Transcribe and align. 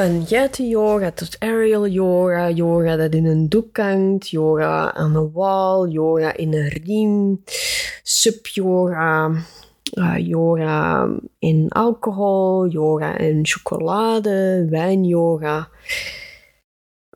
Van 0.00 0.22
yeti 0.22 0.68
yoga 0.68 1.10
tot 1.12 1.36
aerial 1.38 1.86
yoga, 1.86 2.48
yoga 2.48 2.96
dat 2.96 3.14
in 3.14 3.26
een 3.26 3.48
doek 3.48 3.76
hangt, 3.76 4.30
yoga 4.30 4.92
aan 4.94 5.14
een 5.14 5.32
wal, 5.32 5.88
yoga 5.88 6.32
in 6.36 6.54
een 6.54 6.68
riem, 6.68 7.44
sub-yoga, 8.02 9.30
uh, 9.94 10.18
yoga 10.18 11.08
in 11.38 11.68
alcohol, 11.68 12.68
yoga 12.68 13.18
in 13.18 13.46
chocolade, 13.46 14.66
wijn-yoga. 14.70 15.68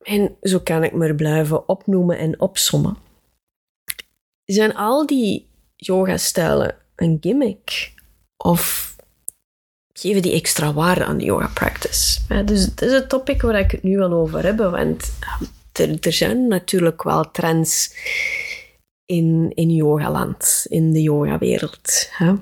En 0.02 0.36
zo 0.42 0.58
kan 0.58 0.84
ik 0.84 0.92
maar 0.92 1.14
blijven 1.14 1.68
opnoemen 1.68 2.18
en 2.18 2.40
opsommen. 2.40 2.96
Zijn 4.44 4.74
al 4.74 5.06
die 5.06 5.48
yoga-stijlen 5.76 6.76
een 6.96 7.16
gimmick? 7.20 7.94
Of 8.36 8.93
geven 9.98 10.22
die 10.22 10.32
extra 10.32 10.72
waarde 10.72 11.04
aan 11.04 11.18
de 11.18 11.24
yoga 11.24 11.50
practice. 11.54 12.20
Ja, 12.28 12.42
dus 12.42 12.74
dat 12.74 12.88
is 12.88 12.92
het 12.92 13.08
topic 13.08 13.42
waar 13.42 13.58
ik 13.58 13.70
het 13.70 13.82
nu 13.82 13.96
wil 13.96 14.12
over 14.12 14.42
hebben, 14.42 14.70
want 14.70 15.12
er, 15.72 15.98
er 16.00 16.12
zijn 16.12 16.48
natuurlijk 16.48 17.02
wel 17.02 17.30
trends 17.30 17.94
in, 19.06 19.52
in 19.54 19.70
yogaland, 19.70 20.66
in 20.68 20.92
de 20.92 21.02
yogawereld. 21.02 22.08
Hè? 22.10 22.34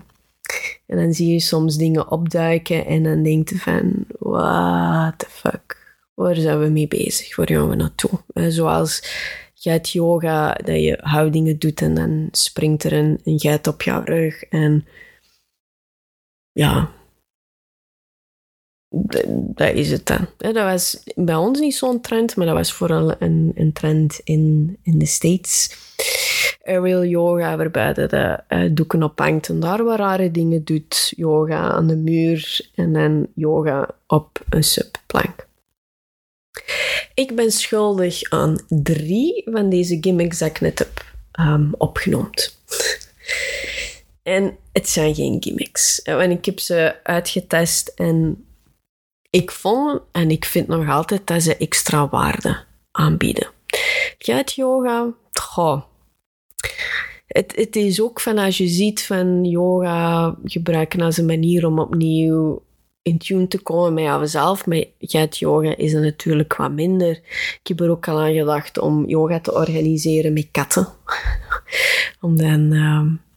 En 0.86 0.96
dan 0.96 1.12
zie 1.12 1.32
je 1.32 1.40
soms 1.40 1.76
dingen 1.76 2.10
opduiken 2.10 2.86
en 2.86 3.02
dan 3.02 3.22
denk 3.22 3.48
je 3.48 3.58
van, 3.58 4.04
what 4.18 5.18
the 5.18 5.26
fuck, 5.28 5.96
waar 6.14 6.34
zijn 6.34 6.60
we 6.60 6.68
mee 6.68 6.88
bezig, 6.88 7.36
waar 7.36 7.48
gaan 7.48 7.68
we 7.68 7.76
naartoe? 7.76 8.20
Zoals 8.50 9.02
geit 9.54 9.90
yoga, 9.90 10.52
dat 10.52 10.82
je 10.82 10.98
houdingen 11.00 11.58
doet 11.58 11.82
en 11.82 11.94
dan 11.94 12.28
springt 12.30 12.84
er 12.84 12.92
een, 12.92 13.20
een 13.24 13.60
op 13.68 13.82
jouw 13.82 14.02
rug 14.04 14.42
en 14.42 14.86
ja, 16.52 16.90
dat 19.54 19.74
is 19.74 19.90
het 19.90 20.06
dan. 20.06 20.26
Dat 20.36 20.54
was 20.54 21.02
bij 21.14 21.34
ons 21.34 21.60
niet 21.60 21.74
zo'n 21.74 22.00
trend, 22.00 22.36
maar 22.36 22.46
dat 22.46 22.54
was 22.54 22.72
vooral 22.72 23.14
een, 23.18 23.52
een 23.54 23.72
trend 23.72 24.20
in, 24.24 24.76
in 24.82 24.98
de 24.98 25.06
States. 25.06 25.76
Aerial 26.64 27.04
yoga, 27.04 27.56
waarbij 27.56 27.92
je 27.96 28.06
de 28.06 28.72
doeken 28.72 29.02
ophangt 29.02 29.48
en 29.48 29.60
daar 29.60 29.84
wat 29.84 29.98
rare 29.98 30.30
dingen 30.30 30.64
doet. 30.64 31.12
Yoga 31.16 31.70
aan 31.70 31.86
de 31.86 31.96
muur 31.96 32.70
en 32.74 32.92
dan 32.92 33.26
yoga 33.34 33.88
op 34.06 34.40
een 34.48 34.64
subplank. 34.64 35.46
Ik 37.14 37.36
ben 37.36 37.50
schuldig 37.50 38.30
aan 38.30 38.58
drie 38.68 39.42
van 39.44 39.68
deze 39.68 39.98
gimmicks 40.00 40.38
dat 40.38 40.48
ik 40.48 40.60
net 40.60 40.78
heb 40.78 41.04
um, 41.40 41.74
opgenomen. 41.78 42.30
en 44.22 44.56
het 44.72 44.88
zijn 44.88 45.14
geen 45.14 45.42
gimmicks. 45.42 46.02
En 46.02 46.30
ik 46.30 46.44
heb 46.44 46.58
ze 46.58 46.94
uitgetest 47.02 47.88
en 47.88 48.44
ik 49.32 49.50
vond 49.50 50.00
en 50.10 50.30
ik 50.30 50.44
vind 50.44 50.68
nog 50.68 50.88
altijd 50.88 51.26
dat 51.26 51.42
ze 51.42 51.56
extra 51.56 52.08
waarde 52.08 52.64
aanbieden. 52.90 53.48
Gaat 54.18 54.52
yoga. 54.52 55.14
Het, 57.26 57.52
het 57.56 57.76
is 57.76 58.00
ook 58.00 58.20
van 58.20 58.38
als 58.38 58.58
je 58.58 58.66
ziet 58.68 59.02
van 59.02 59.44
yoga 59.44 60.36
gebruiken 60.44 61.00
als 61.00 61.16
een 61.16 61.26
manier 61.26 61.66
om 61.66 61.78
opnieuw 61.78 62.62
in 63.02 63.18
tune 63.18 63.48
te 63.48 63.62
komen 63.62 63.94
met 63.94 64.20
jezelf. 64.20 64.66
Maar 64.66 64.84
gaat 64.98 65.38
yoga 65.38 65.76
is 65.76 65.92
er 65.92 66.00
natuurlijk 66.00 66.56
wat 66.56 66.72
minder. 66.72 67.10
Ik 67.10 67.60
heb 67.62 67.80
er 67.80 67.90
ook 67.90 68.08
al 68.08 68.20
aan 68.20 68.34
gedacht 68.34 68.78
om 68.78 69.08
yoga 69.08 69.40
te 69.40 69.54
organiseren 69.54 70.32
met 70.32 70.48
katten. 70.50 70.88
om 72.20 72.36
dan... 72.36 72.72
Uh, 72.72 73.30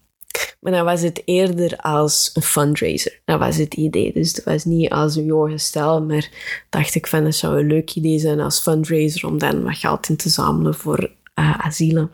maar 0.66 0.74
dan 0.74 0.86
was 0.86 1.02
het 1.02 1.22
eerder 1.26 1.78
als 1.78 2.32
een 2.34 2.42
fundraiser. 2.42 3.22
Dat 3.26 3.40
was 3.40 3.58
het 3.58 3.74
idee. 3.74 4.14
Dus 4.14 4.36
het 4.36 4.44
was 4.44 4.64
niet 4.64 4.90
als 4.90 5.16
een 5.16 5.26
yoga 5.26 6.00
maar 6.00 6.30
dacht 6.70 6.96
ik 6.96 7.08
van 7.08 7.26
het 7.26 7.36
zou 7.36 7.60
een 7.60 7.68
leuk 7.68 7.96
idee 7.96 8.20
zijn 8.20 8.40
als 8.40 8.60
fundraiser 8.60 9.28
om 9.28 9.38
dan 9.38 9.64
wat 9.64 9.78
geld 9.78 10.10
in 10.10 10.16
te 10.16 10.30
zamelen 10.30 10.76
voor 10.76 11.12
uh, 11.36 11.60
asielen. 11.60 12.12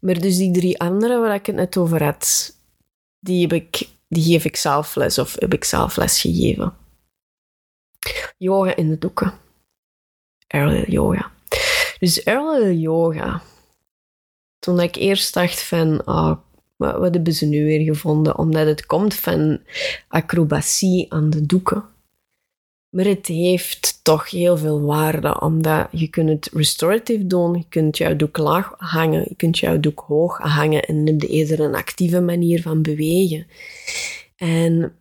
Maar 0.00 0.20
dus 0.20 0.36
die 0.36 0.52
drie 0.52 0.80
andere 0.80 1.18
waar 1.18 1.34
ik 1.34 1.46
het 1.46 1.56
net 1.56 1.76
over 1.76 2.02
had, 2.02 2.56
die, 3.18 3.40
heb 3.40 3.52
ik, 3.52 3.88
die 4.08 4.32
geef 4.32 4.44
ik 4.44 4.56
zelf 4.56 4.94
les 4.94 5.18
of 5.18 5.36
heb 5.38 5.54
ik 5.54 5.64
zelf 5.64 5.96
les 5.96 6.20
gegeven. 6.20 6.76
Yoga 8.38 8.76
in 8.76 8.88
de 8.88 8.98
doeken. 8.98 9.32
Aerial 10.46 10.84
yoga. 10.86 11.30
Dus 11.98 12.24
aerial 12.24 12.70
yoga. 12.70 13.42
Toen 14.58 14.80
ik 14.80 14.96
eerst 14.96 15.34
dacht 15.34 15.62
van, 15.62 16.06
oh, 16.06 16.36
wat, 16.82 17.14
hebben 17.14 17.32
ze 17.32 17.46
nu 17.46 17.64
weer 17.64 17.84
gevonden? 17.84 18.38
Omdat 18.38 18.66
het 18.66 18.86
komt 18.86 19.14
van 19.14 19.60
acrobatie 20.08 21.12
aan 21.12 21.30
de 21.30 21.46
doeken. 21.46 21.84
Maar 22.88 23.04
het 23.04 23.26
heeft 23.26 24.00
toch 24.02 24.30
heel 24.30 24.56
veel 24.56 24.80
waarde, 24.80 25.40
omdat 25.40 25.88
je 25.90 26.08
kunt 26.08 26.28
het 26.28 26.50
restorative 26.52 27.26
doen, 27.26 27.54
je 27.54 27.64
kunt 27.68 27.98
jouw 27.98 28.16
doek 28.16 28.36
laag 28.36 28.74
hangen, 28.76 29.24
je 29.28 29.34
kunt 29.36 29.58
jouw 29.58 29.80
doek 29.80 30.04
hoog 30.06 30.38
hangen 30.38 30.82
en 30.82 31.06
je 31.06 31.26
eerder 31.26 31.60
een 31.60 31.74
actieve 31.74 32.20
manier 32.20 32.62
van 32.62 32.82
bewegen. 32.82 33.46
En 34.36 34.96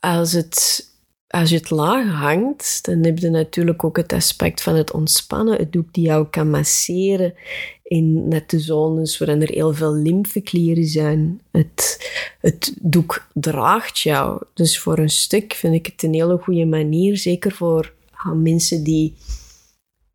als 0.00 0.32
het 0.32 0.86
als 1.32 1.50
je 1.50 1.56
het 1.56 1.70
laag 1.70 2.06
hangt, 2.06 2.84
dan 2.84 3.04
heb 3.04 3.18
je 3.18 3.30
natuurlijk 3.30 3.84
ook 3.84 3.96
het 3.96 4.12
aspect 4.12 4.62
van 4.62 4.74
het 4.74 4.92
ontspannen. 4.92 5.58
Het 5.58 5.72
doek 5.72 5.92
die 5.92 6.04
jou 6.04 6.26
kan 6.26 6.50
masseren 6.50 7.34
in 7.82 8.28
net 8.28 8.50
de 8.50 8.60
zones 8.60 9.18
waarin 9.18 9.42
er 9.42 9.48
heel 9.48 9.74
veel 9.74 9.94
lymfeklieren 9.94 10.84
zijn. 10.84 11.40
Het, 11.50 12.10
het 12.40 12.74
doek 12.80 13.26
draagt 13.32 13.98
jou. 13.98 14.42
Dus 14.54 14.78
voor 14.78 14.98
een 14.98 15.10
stuk 15.10 15.52
vind 15.52 15.74
ik 15.74 15.86
het 15.86 16.02
een 16.02 16.14
hele 16.14 16.38
goede 16.38 16.64
manier, 16.66 17.16
zeker 17.16 17.52
voor 17.52 17.92
mensen 18.34 18.84
die 18.84 19.16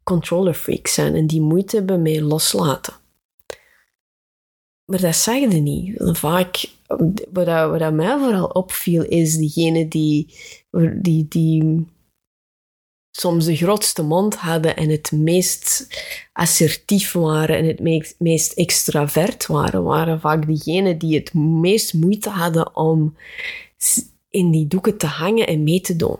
controller 0.03 0.53
freaks 0.53 0.93
zijn 0.93 1.15
en 1.15 1.27
die 1.27 1.41
moeite 1.41 1.75
hebben 1.75 2.01
met 2.01 2.19
loslaten. 2.19 2.93
Maar 4.85 5.01
dat 5.01 5.15
zeg 5.15 5.39
je 5.39 5.47
niet. 5.47 5.95
Vaak, 5.97 6.65
wat, 7.31 7.47
wat 7.69 7.93
mij 7.93 8.17
vooral 8.17 8.45
opviel, 8.45 9.03
is 9.03 9.35
diegene 9.35 9.87
die, 9.87 10.33
die, 11.01 11.27
die 11.27 11.85
soms 13.11 13.45
de 13.45 13.55
grootste 13.55 14.03
mond 14.03 14.35
hadden 14.35 14.75
en 14.75 14.89
het 14.89 15.11
meest 15.11 15.87
assertief 16.33 17.11
waren 17.11 17.57
en 17.57 17.65
het 17.65 17.79
meest, 17.79 18.15
meest 18.19 18.51
extravert 18.51 19.45
waren, 19.45 19.83
waren 19.83 20.19
vaak 20.19 20.47
diegenen 20.47 20.97
die 20.97 21.15
het 21.15 21.33
meest 21.33 21.93
moeite 21.93 22.29
hadden 22.29 22.75
om 22.75 23.15
in 24.29 24.51
die 24.51 24.67
doeken 24.67 24.97
te 24.97 25.05
hangen 25.05 25.47
en 25.47 25.63
mee 25.63 25.81
te 25.81 25.95
doen. 25.95 26.17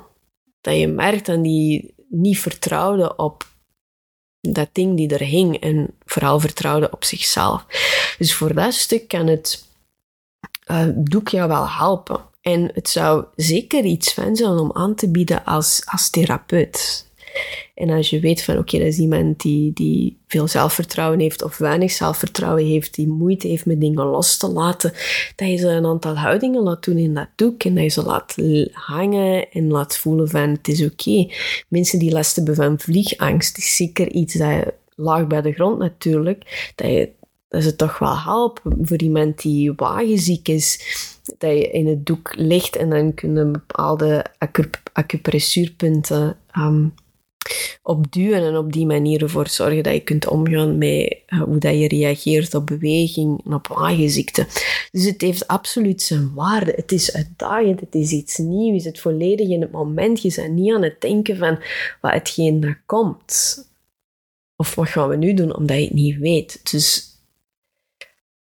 Dat 0.61 0.77
je 0.77 0.87
merkt 0.87 1.25
dat 1.25 1.43
die 1.43 1.93
niet 2.09 2.39
vertrouwden 2.39 3.19
op 3.19 3.47
dat 4.41 4.69
ding 4.71 4.97
die 4.97 5.09
er 5.09 5.25
hing 5.25 5.59
en 5.59 5.93
vooral 6.05 6.39
vertrouwden 6.39 6.93
op 6.93 7.03
zichzelf. 7.03 7.65
Dus 8.17 8.33
voor 8.33 8.53
dat 8.53 8.73
stuk 8.73 9.07
kan 9.07 9.27
het 9.27 9.66
uh, 10.67 10.85
doek 10.95 11.27
jou 11.27 11.47
wel 11.47 11.69
helpen. 11.69 12.19
En 12.41 12.69
het 12.73 12.89
zou 12.89 13.25
zeker 13.35 13.83
iets 13.83 14.13
fijn 14.13 14.35
zijn 14.35 14.57
om 14.57 14.71
aan 14.73 14.95
te 14.95 15.09
bieden 15.09 15.45
als, 15.45 15.81
als 15.85 16.09
therapeut. 16.09 17.05
En 17.75 17.89
als 17.89 18.09
je 18.09 18.19
weet 18.19 18.43
van 18.43 18.57
oké, 18.57 18.77
dat 18.77 18.87
is 18.87 18.97
iemand 18.97 19.41
die, 19.41 19.73
die 19.73 20.17
veel 20.27 20.47
zelfvertrouwen 20.47 21.19
heeft 21.19 21.43
of 21.43 21.57
weinig 21.57 21.91
zelfvertrouwen 21.91 22.65
heeft, 22.65 22.95
die 22.95 23.07
moeite 23.07 23.47
heeft 23.47 23.65
met 23.65 23.81
dingen 23.81 24.05
los 24.05 24.37
te 24.37 24.47
laten, 24.47 24.93
dat 25.35 25.47
je 25.47 25.55
ze 25.55 25.67
een 25.67 25.85
aantal 25.85 26.17
houdingen 26.17 26.63
laat 26.63 26.83
doen 26.83 26.97
in 26.97 27.13
dat 27.13 27.27
doek 27.35 27.63
en 27.63 27.73
dat 27.73 27.83
je 27.83 27.89
ze 27.89 28.03
laat 28.03 28.35
hangen 28.71 29.51
en 29.51 29.67
laat 29.67 29.97
voelen 29.97 30.29
van 30.29 30.49
het 30.49 30.67
is 30.67 30.85
oké. 30.85 31.27
Mensen 31.67 31.99
die 31.99 32.11
last 32.11 32.35
hebben 32.35 32.55
van 32.55 32.79
vliegangst, 32.79 33.57
is 33.57 33.75
zeker 33.75 34.11
iets 34.11 34.33
dat 34.33 34.71
laag 34.95 35.27
bij 35.27 35.41
de 35.41 35.53
grond 35.53 35.79
natuurlijk, 35.79 36.71
dat 36.75 36.87
je 36.87 37.09
dat 37.47 37.63
ze 37.63 37.75
toch 37.75 37.99
wel 37.99 38.19
helpen 38.19 38.77
voor 38.81 38.97
iemand 38.97 39.41
die 39.41 39.73
wagenziek 39.75 40.47
is. 40.47 40.79
Dat 41.37 41.51
je 41.51 41.71
in 41.71 41.87
het 41.87 42.05
doek 42.05 42.35
ligt 42.35 42.75
en 42.75 42.89
dan 42.89 43.13
kunnen 43.13 43.51
bepaalde 43.51 44.25
acupressuurpunten 44.93 46.37
um, 46.57 46.93
opduwen 47.83 48.41
en 48.41 48.57
op 48.57 48.73
die 48.73 48.85
manier 48.85 49.21
ervoor 49.21 49.47
zorgen 49.47 49.83
dat 49.83 49.93
je 49.93 49.99
kunt 49.99 50.27
omgaan 50.27 50.77
met 50.77 51.17
uh, 51.27 51.41
hoe 51.41 51.57
dat 51.57 51.79
je 51.79 51.87
reageert 51.87 52.53
op 52.53 52.65
beweging 52.65 53.41
en 53.45 53.53
op 53.53 53.67
wagenziekte. 53.67 54.47
Dus 54.91 55.05
het 55.05 55.21
heeft 55.21 55.47
absoluut 55.47 56.01
zijn 56.01 56.33
waarde. 56.33 56.73
Het 56.75 56.91
is 56.91 57.13
uitdagend, 57.13 57.79
het 57.79 57.95
is 57.95 58.11
iets 58.11 58.37
nieuws, 58.37 58.83
het 58.83 58.99
volledig 58.99 59.49
in 59.49 59.61
het 59.61 59.71
moment. 59.71 60.21
Je 60.21 60.33
bent 60.35 60.53
niet 60.53 60.73
aan 60.73 60.83
het 60.83 61.01
denken 61.01 61.37
van 61.37 61.59
wat 62.01 62.11
hetgeen 62.11 62.63
er 62.63 62.81
komt. 62.85 63.65
Of 64.55 64.75
wat 64.75 64.89
gaan 64.89 65.09
we 65.09 65.15
nu 65.15 65.33
doen, 65.33 65.55
omdat 65.55 65.77
je 65.77 65.83
het 65.83 65.93
niet 65.93 66.17
weet. 66.17 66.71
Dus 66.71 67.06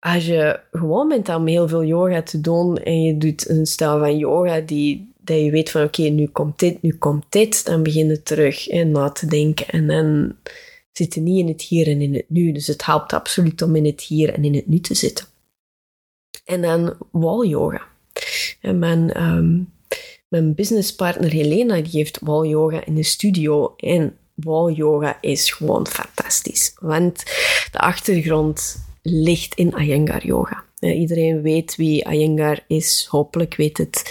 als 0.05 0.25
je 0.25 0.59
gewoon 0.71 1.07
bent 1.07 1.29
om 1.29 1.47
heel 1.47 1.67
veel 1.67 1.83
yoga 1.83 2.21
te 2.21 2.41
doen 2.41 2.77
en 2.77 3.01
je 3.01 3.17
doet 3.17 3.49
een 3.49 3.65
stijl 3.65 3.99
van 3.99 4.17
yoga 4.17 4.59
die 4.59 5.13
dat 5.17 5.39
je 5.39 5.51
weet 5.51 5.71
van 5.71 5.83
oké, 5.83 6.01
nu 6.01 6.27
komt 6.27 6.59
dit, 6.59 6.81
nu 6.81 6.93
komt 6.93 7.25
dit, 7.29 7.65
dan 7.65 7.83
begin 7.83 8.07
je 8.07 8.23
terug 8.23 8.65
hè, 8.65 8.83
na 8.83 9.09
te 9.09 9.25
denken. 9.25 9.67
En 9.67 9.87
dan 9.87 10.35
zit 10.91 11.13
je 11.13 11.21
niet 11.21 11.39
in 11.39 11.47
het 11.47 11.61
hier 11.61 11.87
en 11.87 12.01
in 12.01 12.13
het 12.13 12.25
nu. 12.27 12.51
Dus 12.51 12.67
het 12.67 12.85
helpt 12.85 13.13
absoluut 13.13 13.61
om 13.61 13.75
in 13.75 13.85
het 13.85 14.01
hier 14.01 14.33
en 14.33 14.43
in 14.43 14.55
het 14.55 14.67
nu 14.67 14.79
te 14.79 14.93
zitten. 14.93 15.25
En 16.45 16.61
dan 16.61 16.95
wall 17.11 17.47
yoga. 17.47 17.81
En 18.61 18.79
mijn, 18.79 19.23
um, 19.23 19.73
mijn 20.27 20.55
businesspartner 20.55 21.31
Helena 21.31 21.81
die 21.81 21.91
heeft 21.91 22.19
wall 22.21 22.47
yoga 22.47 22.85
in 22.85 22.95
de 22.95 23.03
studio. 23.03 23.75
En 23.77 24.17
wall 24.33 24.73
yoga 24.73 25.17
is 25.21 25.51
gewoon 25.51 25.87
fantastisch. 25.87 26.75
Want 26.79 27.23
de 27.71 27.79
achtergrond 27.79 28.84
ligt 29.05 29.55
in 29.55 29.73
Iyengar 29.77 30.25
yoga. 30.25 30.63
iedereen 30.79 31.41
weet 31.41 31.75
wie 31.75 32.03
Iyengar 32.03 32.63
is, 32.67 33.07
hopelijk 33.09 33.55
weet 33.55 33.77
het. 33.77 34.03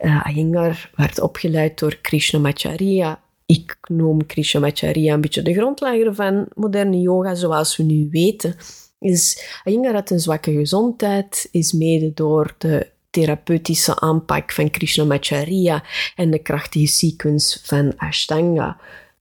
Uh, 0.00 0.26
Iyengar 0.34 0.90
werd 0.94 1.20
opgeleid 1.20 1.78
door 1.78 1.98
Krishnamacharya. 2.00 3.20
Ik 3.46 3.76
noem 3.88 4.26
Krishnamacharya 4.26 5.14
een 5.14 5.20
beetje 5.20 5.42
de 5.42 5.54
grondlegger 5.54 6.14
van 6.14 6.46
moderne 6.54 7.00
yoga, 7.00 7.34
zoals 7.34 7.76
we 7.76 7.82
nu 7.82 8.08
weten. 8.10 8.56
Is, 8.98 9.44
Iyengar 9.64 9.94
had 9.94 10.10
een 10.10 10.20
zwakke 10.20 10.52
gezondheid, 10.52 11.48
is 11.50 11.72
mede 11.72 12.12
door 12.14 12.54
de 12.58 12.88
therapeutische 13.10 14.00
aanpak 14.00 14.52
van 14.52 14.70
Krishnamacharya 14.70 15.84
en 16.16 16.30
de 16.30 16.38
krachtige 16.38 16.86
sequence 16.86 17.58
van 17.62 17.92
Ashtanga 17.96 18.76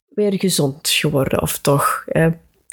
weer 0.09 0.39
gezond 0.39 0.89
geworden. 0.89 1.41
Of 1.41 1.57
toch 1.57 2.03
eh, 2.07 2.27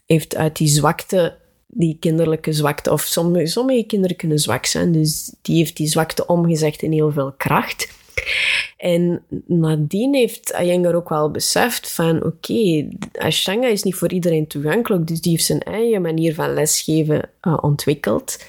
heeft 0.07 0.37
uit 0.37 0.57
die 0.57 0.69
zwakte 0.69 1.37
die 1.79 1.97
kinderlijke 2.01 2.53
zwakte, 2.53 2.93
of 2.93 3.03
sommige, 3.03 3.47
sommige 3.47 3.87
kinderen 3.87 4.17
kunnen 4.17 4.39
zwak 4.39 4.67
zijn, 4.67 4.93
dus 4.93 5.35
die 5.43 5.57
heeft 5.57 5.77
die 5.77 5.87
zwakte 5.87 6.27
omgezet 6.27 6.83
in 6.83 6.93
heel 6.93 7.13
veel 7.13 7.33
kracht. 7.37 7.95
En 8.77 9.23
nadien 9.47 10.15
heeft 10.15 10.57
Iyengar 10.61 10.95
ook 10.95 11.09
wel 11.09 11.31
beseft 11.31 11.93
van 11.93 12.17
oké, 12.17 12.27
okay, 12.27 12.89
Ashtanga 13.13 13.67
is 13.67 13.83
niet 13.83 13.95
voor 13.95 14.13
iedereen 14.13 14.47
toegankelijk, 14.47 15.07
dus 15.07 15.21
die 15.21 15.33
heeft 15.33 15.45
zijn 15.45 15.61
eigen 15.61 16.03
manier 16.03 16.35
van 16.35 16.55
lesgeven 16.55 17.31
uh, 17.43 17.59
ontwikkeld 17.61 18.45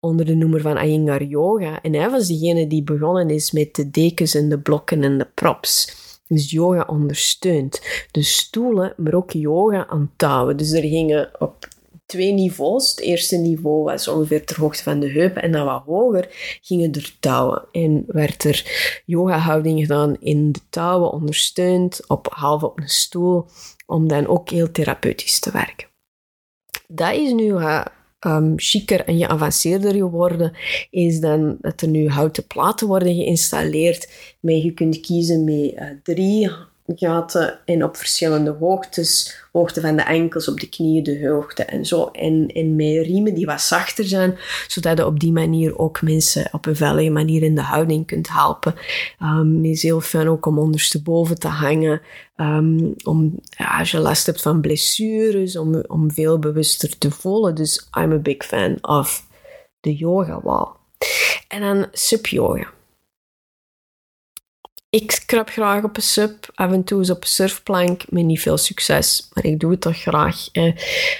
onder 0.00 0.26
de 0.26 0.34
noemer 0.34 0.60
van 0.60 0.76
Iyengar 0.76 1.22
Yoga. 1.22 1.82
En 1.82 1.94
hij 1.94 2.10
was 2.10 2.26
degene 2.26 2.66
die 2.66 2.82
begonnen 2.82 3.30
is 3.30 3.52
met 3.52 3.74
de 3.74 3.90
dekens 3.90 4.34
en 4.34 4.48
de 4.48 4.58
blokken 4.58 5.02
en 5.02 5.18
de 5.18 5.26
props. 5.34 6.02
Dus 6.28 6.50
yoga 6.50 6.84
ondersteunt. 6.86 7.80
De 8.10 8.22
stoelen, 8.22 8.94
maar 8.96 9.14
ook 9.14 9.30
yoga 9.30 9.86
aan 9.86 10.12
touwen. 10.16 10.56
Dus 10.56 10.72
er 10.72 10.82
gingen 10.82 11.30
op 11.38 11.68
twee 12.14 12.32
niveaus. 12.32 12.90
Het 12.90 13.00
eerste 13.00 13.36
niveau 13.36 13.84
was 13.84 14.08
ongeveer 14.08 14.44
ter 14.44 14.60
hoogte 14.60 14.82
van 14.82 15.00
de 15.00 15.10
heup 15.10 15.36
en 15.36 15.52
dan 15.52 15.64
wat 15.64 15.82
hoger 15.86 16.28
gingen 16.60 16.92
er 16.92 17.16
touwen. 17.20 17.64
En 17.72 18.04
werd 18.06 18.44
er 18.44 18.64
yoga-houding 19.04 19.80
gedaan 19.80 20.16
in 20.20 20.52
de 20.52 20.60
touwen, 20.70 21.12
ondersteund, 21.12 22.08
op, 22.08 22.26
half 22.30 22.62
op 22.62 22.78
een 22.78 22.88
stoel, 22.88 23.46
om 23.86 24.08
dan 24.08 24.26
ook 24.26 24.50
heel 24.50 24.70
therapeutisch 24.70 25.38
te 25.40 25.50
werken. 25.50 25.88
Dat 26.88 27.14
is 27.14 27.32
nu 27.32 27.52
wat 27.52 27.90
um, 28.20 28.52
chiquer 28.56 29.04
en 29.04 29.18
geavanceerder 29.18 29.92
geworden, 29.94 30.52
is 30.90 31.20
dan 31.20 31.56
dat 31.60 31.80
er 31.80 31.88
nu 31.88 32.08
houten 32.08 32.46
platen 32.46 32.86
worden 32.86 33.14
geïnstalleerd. 33.14 34.08
Maar 34.40 34.54
je 34.54 34.72
kunt 34.72 35.00
kiezen 35.00 35.44
met 35.44 35.72
uh, 35.72 35.88
drie 36.02 36.50
gaten 36.86 37.58
en 37.64 37.84
op 37.84 37.96
verschillende 37.96 38.50
hoogtes. 38.50 39.42
Hoogte 39.52 39.80
van 39.80 39.96
de 39.96 40.02
enkels, 40.02 40.48
op 40.48 40.60
de 40.60 40.68
knieën, 40.68 41.02
de 41.02 41.28
hoogte 41.28 41.64
en 41.64 41.86
zo. 41.86 42.04
En, 42.04 42.46
en 42.46 42.76
met 42.76 43.06
riemen 43.06 43.34
die 43.34 43.46
wat 43.46 43.60
zachter 43.60 44.04
zijn, 44.04 44.38
zodat 44.68 44.98
je 44.98 45.06
op 45.06 45.20
die 45.20 45.32
manier 45.32 45.78
ook 45.78 46.02
mensen 46.02 46.48
op 46.52 46.66
een 46.66 46.76
veilige 46.76 47.10
manier 47.10 47.42
in 47.42 47.54
de 47.54 47.62
houding 47.62 48.06
kunt 48.06 48.28
helpen. 48.28 48.74
Um, 49.22 49.64
is 49.64 49.82
heel 49.82 50.00
fijn 50.00 50.28
ook 50.28 50.46
om 50.46 50.58
ondersteboven 50.58 51.38
te 51.38 51.48
hangen. 51.48 52.00
Um, 52.36 52.94
om, 53.04 53.38
ja, 53.58 53.78
als 53.78 53.90
je 53.90 53.98
last 53.98 54.26
hebt 54.26 54.42
van 54.42 54.60
blessures, 54.60 55.56
om, 55.56 55.84
om 55.86 56.10
veel 56.12 56.38
bewuster 56.38 56.98
te 56.98 57.10
voelen. 57.10 57.54
Dus 57.54 57.88
I'm 57.98 58.12
a 58.12 58.18
big 58.18 58.44
fan 58.44 58.78
of 58.80 59.26
de 59.80 59.94
yoga 59.94 60.40
wall. 60.42 60.66
En 61.48 61.60
dan 61.60 61.86
sub-yoga. 61.92 62.73
Ik 64.94 65.22
krap 65.26 65.48
graag 65.48 65.84
op 65.84 65.96
een 65.96 66.02
sub, 66.02 66.50
af 66.54 66.72
en 66.72 66.84
toe 66.84 66.98
eens 66.98 67.10
op 67.10 67.22
een 67.22 67.28
surfplank, 67.28 68.02
met 68.08 68.24
niet 68.24 68.40
veel 68.40 68.56
succes, 68.56 69.28
maar 69.32 69.44
ik 69.44 69.60
doe 69.60 69.70
het 69.70 69.80
toch 69.80 69.96
graag. 70.00 70.48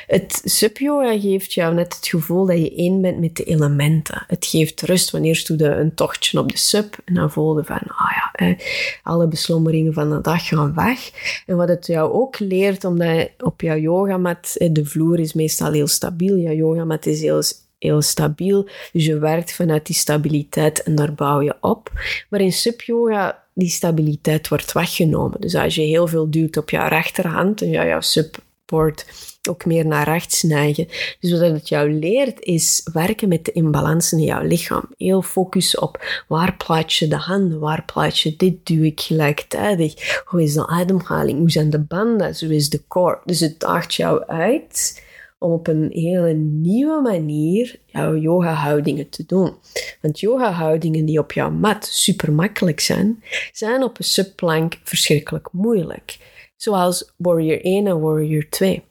Het 0.07 0.41
sub-yoga 0.45 1.19
geeft 1.19 1.53
jou 1.53 1.75
net 1.75 1.95
het 1.95 2.07
gevoel 2.07 2.47
dat 2.47 2.59
je 2.59 2.75
één 2.75 3.01
bent 3.01 3.21
met 3.21 3.37
de 3.37 3.45
elementen. 3.45 4.25
Het 4.27 4.47
geeft 4.47 4.83
rust 4.83 5.11
wanneer 5.11 5.43
je 5.47 5.57
doe 5.57 5.69
een 5.69 5.95
tochtje 5.95 6.39
op 6.39 6.51
de 6.51 6.59
sub 6.59 6.97
en 7.05 7.15
dan 7.15 7.31
voel 7.31 7.57
je 7.57 7.65
van, 7.65 7.81
ah 7.87 8.11
ja, 8.39 8.57
alle 9.03 9.29
beslommeringen 9.29 9.93
van 9.93 10.11
de 10.11 10.21
dag 10.21 10.49
gaan 10.49 10.75
weg. 10.75 11.11
En 11.47 11.57
wat 11.57 11.69
het 11.69 11.87
jou 11.87 12.13
ook 12.13 12.39
leert, 12.39 12.85
omdat 12.85 13.29
op 13.39 13.61
jouw 13.61 13.79
yogamat, 13.79 14.57
de 14.71 14.85
vloer 14.85 15.21
is 15.21 15.33
meestal 15.33 15.73
heel 15.73 15.87
stabiel, 15.87 16.37
jouw 16.37 16.55
yogamat 16.55 17.07
is 17.07 17.21
heel 17.21 17.43
heel 17.79 18.03
stabiel. 18.03 18.69
Dus 18.93 19.05
je 19.05 19.19
werkt 19.19 19.55
vanuit 19.55 19.87
die 19.87 19.97
stabiliteit 19.97 20.83
en 20.83 20.95
daar 20.95 21.15
bouw 21.15 21.41
je 21.41 21.57
op. 21.61 21.91
Maar 22.31 22.41
in 22.41 22.53
sub-yoga 22.53 23.43
die 23.55 23.69
stabiliteit 23.69 24.49
wordt 24.49 24.73
weggenomen. 24.73 25.41
Dus 25.41 25.55
als 25.55 25.75
je 25.75 25.83
heel 25.83 26.07
veel 26.07 26.31
duwt 26.31 26.57
op 26.57 26.71
jouw 26.71 26.89
rechterhand 26.89 27.63
en 27.63 27.71
jouw 27.71 28.01
support 28.01 29.07
ook 29.49 29.65
meer 29.65 29.87
naar 29.87 30.05
rechts 30.05 30.43
neigen. 30.43 30.89
Dus 31.21 31.31
wat 31.31 31.41
het 31.41 31.69
jou 31.69 31.93
leert 31.93 32.41
is 32.41 32.89
werken 32.93 33.29
met 33.29 33.45
de 33.45 33.53
imbalansen 33.53 34.19
in 34.19 34.25
jouw 34.25 34.43
lichaam. 34.43 34.85
Heel 34.97 35.23
focus 35.23 35.79
op 35.79 36.25
waar 36.29 36.57
plaats 36.57 36.99
je 36.99 37.09
de 37.09 37.17
handen, 37.17 37.59
waar 37.59 37.85
plaats 37.85 38.23
je 38.23 38.37
dit, 38.37 38.67
duw 38.67 38.83
ik 38.83 39.01
gelijktijdig. 39.01 40.23
Hoe 40.25 40.43
is 40.43 40.55
de 40.55 40.67
ademhaling, 40.67 41.39
hoe 41.39 41.51
zijn 41.51 41.71
de 41.71 41.81
banden, 41.81 42.37
hoe 42.41 42.55
is 42.55 42.71
de 42.71 42.83
core. 42.89 43.21
Dus 43.25 43.41
het 43.41 43.61
daagt 43.61 43.95
jou 43.95 44.25
uit 44.27 45.03
om 45.45 45.53
op 45.53 45.67
een 45.67 45.89
hele 45.93 46.33
nieuwe 46.33 47.01
manier 47.01 47.79
jouw 47.87 48.17
yoga-houdingen 48.17 49.09
te 49.09 49.25
doen. 49.27 49.53
Want 50.01 50.21
yoga-houdingen 50.21 51.05
die 51.05 51.19
op 51.19 51.33
jouw 51.33 51.51
mat 51.51 51.87
super 51.87 52.33
makkelijk 52.33 52.81
zijn, 52.81 53.23
zijn 53.53 53.83
op 53.83 53.99
een 53.99 54.05
subplank 54.05 54.81
verschrikkelijk 54.83 55.49
moeilijk. 55.53 56.19
Zoals 56.57 57.13
Warrior 57.17 57.61
1 57.65 57.87
en 57.87 58.01
Warrior 58.01 58.49
2. 58.49 58.83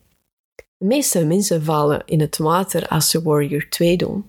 De 0.77 0.86
meeste 0.86 1.25
mensen 1.25 1.63
vallen 1.63 2.01
in 2.05 2.19
het 2.19 2.38
water 2.38 2.88
als 2.88 3.10
ze 3.10 3.22
Warrior 3.22 3.69
2 3.69 3.98
doen. 3.98 4.25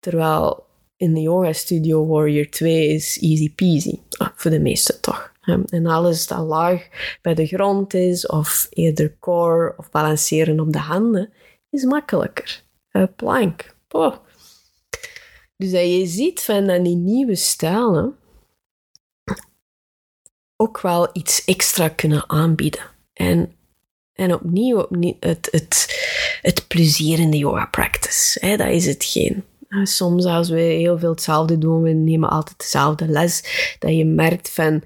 Terwijl 0.00 0.64
in 0.96 1.14
de 1.14 1.20
yoga 1.20 1.52
studio 1.52 2.06
Warrior 2.06 2.48
2 2.48 2.88
is 2.88 3.18
easy 3.20 3.54
peasy. 3.54 3.98
Ah, 4.18 4.28
voor 4.34 4.50
de 4.50 4.60
meesten 4.60 5.00
toch. 5.00 5.32
En 5.66 5.86
alles 5.86 6.26
dat 6.26 6.46
laag 6.46 6.88
bij 7.22 7.34
de 7.34 7.46
grond 7.46 7.94
is, 7.94 8.26
of 8.26 8.66
eerder 8.70 9.16
core 9.20 9.74
of 9.76 9.90
balanceren 9.90 10.60
op 10.60 10.72
de 10.72 10.78
handen, 10.78 11.32
is 11.70 11.84
makkelijker. 11.84 12.62
plank. 13.16 13.74
Oh. 13.88 14.16
Dus 15.56 15.70
dat 15.70 15.82
je 15.82 16.06
ziet 16.06 16.40
van 16.40 16.66
dat 16.66 16.84
die 16.84 16.96
nieuwe 16.96 17.34
stijlen 17.34 18.18
ook 20.56 20.80
wel 20.80 21.08
iets 21.12 21.44
extra 21.44 21.88
kunnen 21.88 22.30
aanbieden. 22.30 22.80
En, 23.12 23.52
en 24.12 24.34
opnieuw, 24.34 24.80
opnieuw 24.80 25.16
het, 25.20 25.48
het, 25.50 25.86
het 26.42 26.68
plezier 26.68 27.18
in 27.18 27.30
de 27.30 27.36
yoga 27.36 27.66
practice. 27.66 28.46
Hè, 28.46 28.56
dat 28.56 28.68
is 28.68 28.86
hetgeen. 28.86 29.44
Soms 29.82 30.24
als 30.24 30.48
we 30.48 30.60
heel 30.60 30.98
veel 30.98 31.10
hetzelfde 31.10 31.58
doen, 31.58 31.82
we 31.82 31.90
nemen 31.90 32.30
altijd 32.30 32.58
dezelfde 32.58 33.08
les, 33.08 33.42
dat 33.78 33.96
je 33.96 34.04
merkt 34.04 34.50
van 34.50 34.82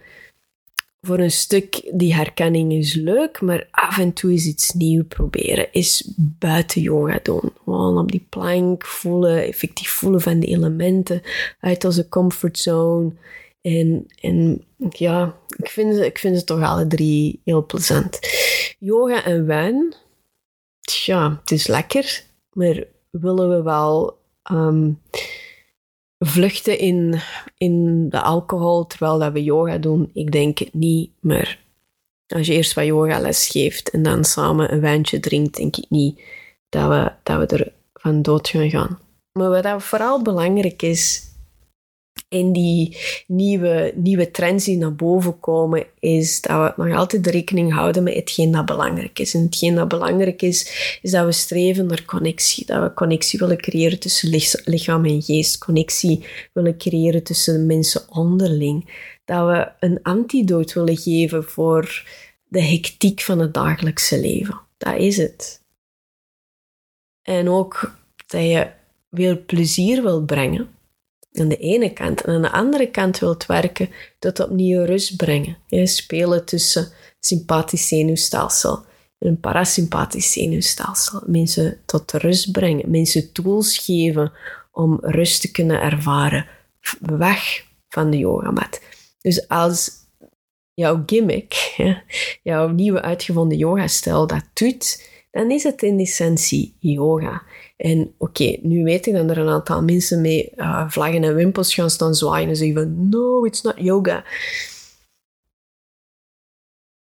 voor 1.04 1.18
een 1.18 1.30
stuk, 1.30 1.90
die 1.92 2.14
herkenning 2.14 2.72
is 2.72 2.94
leuk, 2.94 3.40
maar 3.40 3.68
af 3.70 3.98
en 3.98 4.12
toe 4.12 4.32
is 4.32 4.46
iets 4.46 4.72
nieuw 4.72 5.04
proberen. 5.04 5.72
Is 5.72 6.12
buiten 6.16 6.80
yoga 6.80 7.20
doen. 7.22 7.52
Gewoon 7.64 7.98
op 7.98 8.10
die 8.10 8.26
plank 8.28 8.84
voelen, 8.84 9.42
effectief 9.42 9.90
voelen 9.90 10.20
van 10.20 10.40
de 10.40 10.46
elementen 10.46 11.22
uit 11.60 11.84
onze 11.84 12.08
comfortzone. 12.08 13.12
En, 13.60 14.06
en 14.20 14.64
ja, 14.90 15.36
ik 15.56 15.68
vind, 15.68 15.94
ze, 15.94 16.06
ik 16.06 16.18
vind 16.18 16.38
ze 16.38 16.44
toch 16.44 16.62
alle 16.62 16.86
drie 16.86 17.40
heel 17.44 17.66
plezant. 17.66 18.18
Yoga 18.78 19.24
en 19.24 19.46
wijn, 19.46 19.94
tja, 20.80 21.38
het 21.40 21.50
is 21.50 21.66
lekker, 21.66 22.24
maar 22.52 22.84
willen 23.10 23.48
we 23.48 23.62
wel 23.62 24.18
um, 24.52 25.00
vluchten 26.26 26.78
in, 26.78 27.20
in 27.56 28.08
de 28.08 28.20
alcohol 28.20 28.86
terwijl 28.86 29.18
dat 29.18 29.32
we 29.32 29.42
yoga 29.42 29.78
doen? 29.78 30.10
Ik 30.12 30.32
denk 30.32 30.58
het 30.58 30.74
niet, 30.74 31.10
maar 31.20 31.58
Als 32.26 32.46
je 32.46 32.52
eerst 32.52 32.74
wat 32.74 32.84
yogales 32.84 33.48
geeft 33.48 33.90
en 33.90 34.02
dan 34.02 34.24
samen 34.24 34.72
een 34.72 34.80
wijntje 34.80 35.20
drinkt, 35.20 35.56
denk 35.56 35.76
ik 35.76 35.86
niet 35.88 36.20
dat 36.68 36.88
we, 36.88 37.12
dat 37.22 37.38
we 37.38 37.56
er 37.56 37.72
van 37.92 38.22
dood 38.22 38.48
gaan 38.48 38.70
gaan. 38.70 38.98
Maar 39.32 39.62
wat 39.62 39.82
vooral 39.82 40.22
belangrijk 40.22 40.82
is, 40.82 41.33
in 42.34 42.52
die 42.52 42.96
nieuwe, 43.26 43.92
nieuwe 43.96 44.30
trends 44.30 44.64
die 44.64 44.76
naar 44.76 44.94
boven 44.94 45.40
komen, 45.40 45.86
is 45.98 46.40
dat 46.40 46.76
we 46.76 46.84
nog 46.84 46.96
altijd 46.96 47.26
rekening 47.26 47.72
houden 47.72 48.02
met 48.02 48.14
hetgeen 48.14 48.50
dat 48.50 48.66
belangrijk 48.66 49.18
is. 49.18 49.34
En 49.34 49.42
hetgeen 49.42 49.74
dat 49.74 49.88
belangrijk 49.88 50.42
is, 50.42 50.98
is 51.02 51.10
dat 51.10 51.24
we 51.24 51.32
streven 51.32 51.86
naar 51.86 52.04
connectie. 52.04 52.66
Dat 52.66 52.82
we 52.82 52.94
connectie 52.94 53.38
willen 53.38 53.56
creëren 53.56 53.98
tussen 53.98 54.40
lichaam 54.64 55.04
en 55.04 55.22
geest. 55.22 55.58
Connectie 55.58 56.24
willen 56.52 56.78
creëren 56.78 57.22
tussen 57.22 57.66
mensen 57.66 58.02
onderling. 58.10 58.88
Dat 59.24 59.46
we 59.46 59.86
een 59.86 59.98
antidoot 60.02 60.72
willen 60.72 60.96
geven 60.96 61.44
voor 61.44 62.06
de 62.48 62.62
hectiek 62.62 63.20
van 63.20 63.38
het 63.38 63.54
dagelijkse 63.54 64.20
leven. 64.20 64.60
Dat 64.76 64.96
is 64.96 65.16
het. 65.16 65.62
En 67.22 67.48
ook 67.48 67.96
dat 68.26 68.42
je 68.42 68.68
veel 69.10 69.44
plezier 69.46 70.02
wilt 70.02 70.26
brengen 70.26 70.68
aan 71.40 71.48
de 71.48 71.56
ene 71.56 71.92
kant. 71.92 72.20
En 72.20 72.34
aan 72.34 72.42
de 72.42 72.50
andere 72.50 72.90
kant 72.90 73.18
wilt 73.18 73.46
werken 73.46 73.90
tot 74.18 74.40
opnieuw 74.40 74.84
rust 74.84 75.16
brengen. 75.16 75.56
Spelen 75.84 76.44
tussen 76.44 76.92
sympathisch 77.20 77.88
zenuwstelsel 77.88 78.84
en 79.18 79.40
parasympathisch 79.40 80.32
zenuwstelsel. 80.32 81.22
Mensen 81.26 81.80
tot 81.86 82.12
rust 82.12 82.52
brengen. 82.52 82.90
Mensen 82.90 83.32
tools 83.32 83.78
geven 83.78 84.32
om 84.72 84.98
rust 85.00 85.40
te 85.40 85.50
kunnen 85.50 85.80
ervaren. 85.80 86.46
Weg 87.00 87.64
van 87.88 88.10
de 88.10 88.18
yogamat. 88.18 88.80
Dus 89.20 89.48
als 89.48 89.90
jouw 90.74 91.02
gimmick, 91.06 91.74
jouw 92.42 92.68
nieuwe 92.68 93.02
uitgevonden 93.02 93.58
yoga-stijl 93.58 94.26
dat 94.26 94.44
doet, 94.52 95.12
dan 95.34 95.50
is 95.50 95.62
het 95.62 95.82
in 95.82 95.98
essentie 95.98 96.76
yoga. 96.78 97.42
En 97.76 98.14
oké, 98.18 98.56
nu 98.62 98.84
weet 98.84 99.06
ik 99.06 99.14
dat 99.14 99.30
er 99.30 99.38
een 99.38 99.48
aantal 99.48 99.82
mensen 99.82 100.20
mee 100.20 100.52
uh, 100.56 100.90
vlaggen 100.90 101.24
en 101.24 101.34
wimpels 101.34 101.74
gaan 101.74 101.90
staan 101.90 102.14
zwaaien 102.14 102.48
en 102.48 102.56
zeggen 102.56 102.76
van 102.76 103.08
no, 103.08 103.44
it's 103.44 103.62
not 103.62 103.74
yoga. 103.76 104.24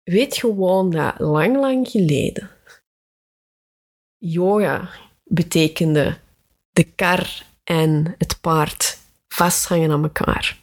Weet 0.03 0.37
gewoon 0.37 0.89
dat 0.89 1.19
lang, 1.19 1.55
lang 1.55 1.87
geleden 1.87 2.49
yoga 4.17 4.89
betekende 5.23 6.17
de 6.73 6.83
kar 6.83 7.45
en 7.63 8.15
het 8.17 8.37
paard 8.41 8.97
vasthangen 9.27 9.91
aan 9.91 10.03
elkaar. 10.03 10.57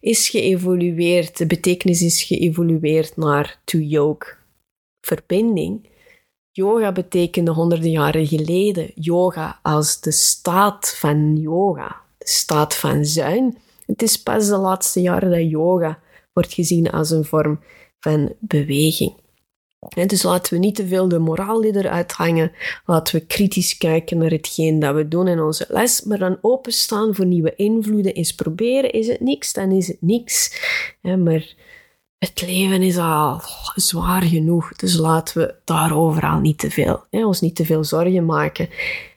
Is 0.00 0.28
geëvolueerd, 0.28 1.38
de 1.38 1.46
betekenis 1.46 2.02
is 2.02 2.22
geëvolueerd 2.22 3.16
naar 3.16 3.60
to 3.64 3.78
yoke, 3.78 4.34
verbinding. 5.00 5.88
Yoga 6.52 6.92
betekende 6.92 7.50
honderden 7.50 7.90
jaren 7.90 8.26
geleden 8.26 8.90
yoga 8.94 9.58
als 9.62 10.00
de 10.00 10.12
staat 10.12 10.94
van 10.96 11.36
yoga, 11.36 11.96
de 12.18 12.28
staat 12.28 12.74
van 12.74 13.04
zijn. 13.04 13.58
Het 13.86 14.02
is 14.02 14.22
pas 14.22 14.48
de 14.48 14.56
laatste 14.56 15.00
jaren 15.00 15.30
dat 15.30 15.50
yoga 15.50 15.98
wordt 16.32 16.52
gezien 16.52 16.90
als 16.90 17.10
een 17.10 17.24
vorm 17.24 17.60
van 18.00 18.32
beweging. 18.38 19.14
Dus 20.06 20.22
laten 20.22 20.52
we 20.52 20.58
niet 20.58 20.74
te 20.74 20.86
veel 20.86 21.08
de 21.08 21.18
moraal 21.18 21.62
uithangen. 21.72 22.52
Laten 22.86 23.14
we 23.14 23.26
kritisch 23.26 23.76
kijken 23.76 24.18
naar 24.18 24.30
hetgeen 24.30 24.78
dat 24.78 24.94
we 24.94 25.08
doen 25.08 25.28
in 25.28 25.40
onze 25.40 25.66
les, 25.68 26.02
maar 26.02 26.18
dan 26.18 26.38
openstaan 26.40 27.14
voor 27.14 27.26
nieuwe 27.26 27.54
invloeden. 27.56 28.14
Eens 28.14 28.34
proberen. 28.34 28.92
Is 28.92 29.06
het 29.06 29.20
niks, 29.20 29.52
dan 29.52 29.70
is 29.70 29.88
het 29.88 30.02
niks. 30.02 30.60
Maar 31.02 31.54
het 32.18 32.42
leven 32.42 32.82
is 32.82 32.96
al 32.96 33.40
zwaar 33.74 34.22
genoeg, 34.22 34.72
dus 34.76 34.96
laten 34.96 35.40
we 35.40 35.54
daarover 35.64 36.22
al 36.22 36.40
niet 36.40 36.58
te 36.58 36.70
veel, 36.70 37.04
hè, 37.10 37.26
ons 37.26 37.40
niet 37.40 37.56
te 37.56 37.64
veel 37.64 37.84
zorgen 37.84 38.24
maken. 38.24 38.68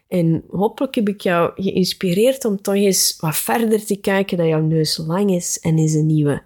En 0.08 0.44
hopelijk 0.50 0.96
heb 0.96 1.08
ik 1.08 1.22
jou 1.22 1.52
geïnspireerd 1.56 2.46
om 2.46 2.62
toch 2.62 2.76
eens 2.76 3.18
wat 3.20 3.36
verder 3.36 3.86
te 3.86 3.96
kijken 3.96 4.38
dat 4.38 4.48
jouw 4.48 4.62
neus 4.62 4.98
lang 4.98 5.32
is 5.32 5.60
en 5.60 5.78
eens 5.78 5.94
een 5.94 6.06
nieuwe 6.06 6.44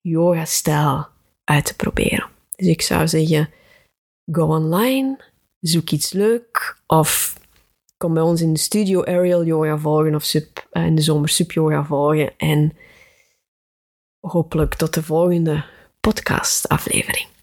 yoga-stijl 0.00 1.06
uit 1.44 1.64
te 1.64 1.76
proberen. 1.76 2.26
Dus 2.56 2.66
ik 2.66 2.82
zou 2.82 3.08
zeggen, 3.08 3.50
go 4.32 4.46
online, 4.46 5.18
zoek 5.60 5.90
iets 5.90 6.12
leuk 6.12 6.76
of 6.86 7.38
kom 7.96 8.14
bij 8.14 8.22
ons 8.22 8.40
in 8.40 8.52
de 8.52 8.58
studio 8.58 9.04
aerial 9.04 9.44
yoga 9.44 9.78
volgen 9.78 10.14
of 10.14 10.34
eh, 10.34 10.86
in 10.86 10.94
de 10.94 11.02
zomer 11.02 11.28
sub 11.28 11.52
yoga 11.52 11.84
volgen 11.84 12.36
en 12.36 12.76
hopelijk 14.20 14.74
tot 14.74 14.94
de 14.94 15.02
volgende 15.02 15.64
podcast 16.08 16.64
aflevering. 16.70 17.37